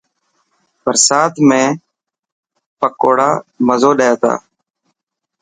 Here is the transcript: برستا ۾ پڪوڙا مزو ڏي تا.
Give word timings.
برستا 0.83 1.19
۾ 1.51 1.61
پڪوڙا 2.79 3.29
مزو 3.67 3.91
ڏي 3.99 4.11
تا. 4.21 4.33